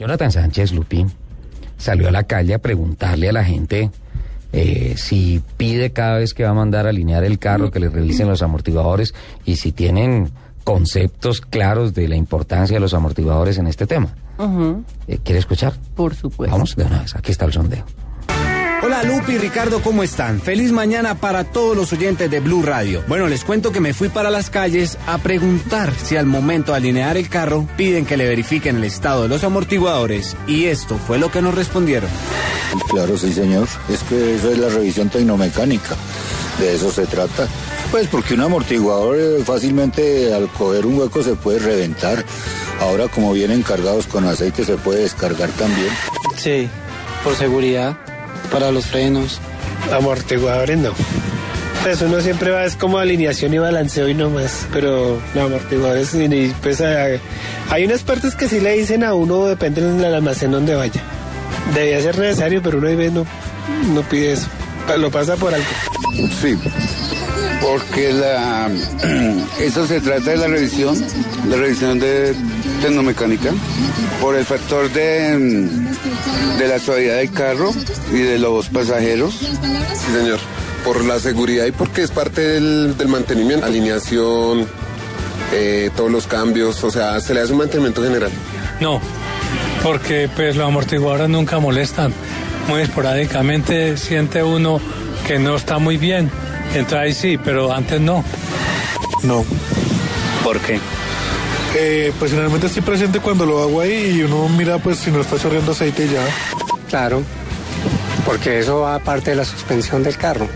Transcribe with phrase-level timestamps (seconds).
[0.00, 1.12] Jonathan Sánchez Lupín
[1.76, 3.90] salió a la calle a preguntarle a la gente
[4.50, 7.90] eh, si pide cada vez que va a mandar a alinear el carro que le
[7.90, 10.30] revisen los amortiguadores y si tienen
[10.64, 14.14] conceptos claros de la importancia de los amortiguadores en este tema.
[15.06, 15.74] Eh, ¿Quiere escuchar?
[15.94, 16.56] Por supuesto.
[16.56, 17.84] Vamos de una vez, aquí está el sondeo.
[18.82, 20.40] Hola Lupi y Ricardo, ¿cómo están?
[20.40, 23.04] Feliz mañana para todos los oyentes de Blue Radio.
[23.06, 26.78] Bueno, les cuento que me fui para las calles a preguntar si al momento de
[26.78, 31.18] alinear el carro piden que le verifiquen el estado de los amortiguadores y esto fue
[31.18, 32.08] lo que nos respondieron.
[32.88, 33.68] Claro, sí señor.
[33.90, 35.94] Es que eso es la revisión tecnomecánica.
[36.58, 37.48] De eso se trata.
[37.90, 42.24] Pues porque un amortiguador eh, fácilmente al coger un hueco se puede reventar.
[42.80, 45.90] Ahora como vienen cargados con aceite se puede descargar también.
[46.38, 46.66] Sí,
[47.22, 47.98] por seguridad
[48.50, 49.40] para los frenos.
[49.92, 50.92] Amortiguadores no.
[51.82, 56.14] Pues uno siempre va, es como alineación y balanceo y no más, pero no, amortiguadores,
[56.14, 60.74] y pues hay, unas partes que sí le dicen a uno, depende del almacén donde
[60.74, 61.00] vaya.
[61.74, 63.24] Debía ser necesario, pero uno ahí ve, no,
[63.94, 64.48] no pide eso,
[64.98, 65.68] lo pasa por alto.
[66.42, 66.58] Sí,
[67.60, 68.70] porque la,
[69.60, 70.96] eso se trata de la revisión,
[71.48, 72.34] la revisión de
[72.82, 73.50] tecnomecánica,
[74.20, 75.68] por el factor de,
[76.58, 77.70] de la suavidad del carro
[78.12, 79.34] y de los pasajeros.
[79.34, 80.38] Sí, señor,
[80.84, 84.66] por la seguridad y porque es parte del, del mantenimiento, alineación,
[85.52, 88.30] eh, todos los cambios, o sea, se le hace un mantenimiento general.
[88.80, 89.00] No,
[89.82, 92.12] porque pues los amortiguadores nunca molestan.
[92.68, 94.80] Muy esporádicamente siente uno
[95.26, 96.30] que no está muy bien.
[96.74, 98.24] Entonces ahí sí, pero antes no.
[99.22, 99.44] No.
[100.44, 100.78] ¿Por qué?
[101.76, 105.20] Eh, pues generalmente estoy presente cuando lo hago ahí y uno mira pues si no
[105.20, 106.22] está chorreando aceite ya.
[106.88, 107.22] Claro,
[108.26, 110.48] porque eso va parte de la suspensión del carro.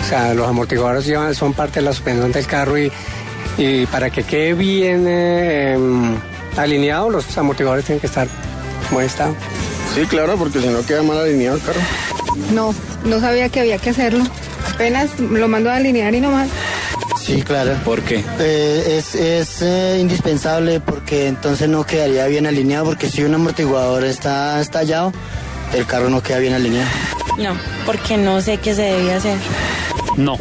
[0.00, 2.90] O sea, los amortiguadores llevan, son parte de la suspensión del carro y,
[3.58, 5.76] y para que quede bien eh,
[6.56, 9.34] alineado, los amortiguadores tienen que estar en buen estado.
[9.94, 11.80] Sí, claro, porque si no queda mal alineado el carro.
[12.52, 14.24] No, no sabía que había que hacerlo.
[14.74, 16.48] Apenas lo mando a alinear y no más.
[17.20, 17.74] Sí, claro.
[17.84, 18.24] ¿Por qué?
[18.40, 24.04] Eh, es es eh, indispensable porque entonces no quedaría bien alineado porque si un amortiguador
[24.04, 25.12] está estallado,
[25.72, 26.88] el carro no queda bien alineado.
[27.38, 27.56] No,
[27.86, 29.38] porque no sé qué se debía hacer.
[30.16, 30.36] No.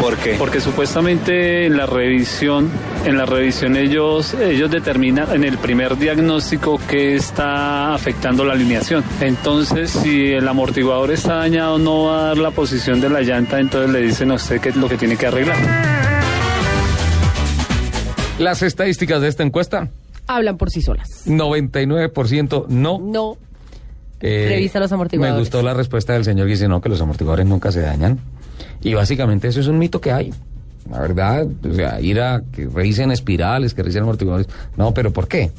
[0.00, 0.34] ¿Por qué?
[0.38, 2.70] Porque supuestamente en la revisión,
[3.04, 9.04] en la revisión ellos, ellos determinan en el primer diagnóstico que está afectando la alineación.
[9.20, 13.58] Entonces, si el amortiguador está dañado, no va a dar la posición de la llanta,
[13.60, 15.56] entonces le dicen a usted qué es lo que tiene que arreglar.
[18.38, 19.88] Las estadísticas de esta encuesta,
[20.30, 21.26] Hablan por sí solas.
[21.26, 23.00] 99% no.
[23.00, 23.36] No.
[24.20, 25.34] Eh, Revisa los amortiguadores.
[25.34, 28.20] Me gustó la respuesta del señor que dice no, que los amortiguadores nunca se dañan.
[28.80, 30.32] Y básicamente eso es un mito que hay.
[30.88, 34.48] La verdad, o sea, ir a que revisen espirales, que revisen amortiguadores.
[34.76, 35.50] No, pero ¿por qué?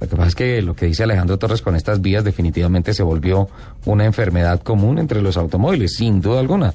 [0.00, 3.02] Lo que pasa es que lo que dice Alejandro Torres con estas vías definitivamente se
[3.02, 3.48] volvió
[3.84, 6.72] una enfermedad común entre los automóviles, sin duda alguna.